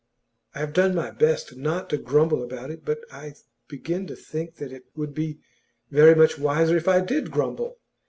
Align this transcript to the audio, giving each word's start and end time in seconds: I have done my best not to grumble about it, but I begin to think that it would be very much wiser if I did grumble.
I 0.55 0.59
have 0.61 0.73
done 0.73 0.95
my 0.95 1.11
best 1.11 1.55
not 1.55 1.87
to 1.91 1.97
grumble 1.99 2.41
about 2.43 2.71
it, 2.71 2.83
but 2.83 3.01
I 3.11 3.35
begin 3.67 4.07
to 4.07 4.15
think 4.15 4.55
that 4.55 4.71
it 4.71 4.85
would 4.95 5.13
be 5.13 5.37
very 5.91 6.15
much 6.15 6.39
wiser 6.39 6.75
if 6.75 6.87
I 6.87 7.01
did 7.01 7.29
grumble. 7.29 7.77